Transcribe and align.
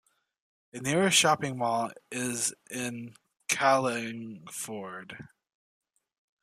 The 0.71 0.81
nearest 0.81 1.15
shopping 1.15 1.59
mall 1.59 1.91
is 2.11 2.55
in 2.71 3.13
Carlingford. 3.49 5.15